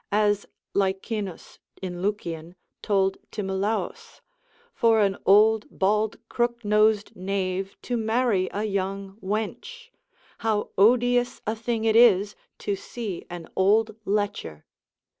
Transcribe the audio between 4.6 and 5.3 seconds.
for an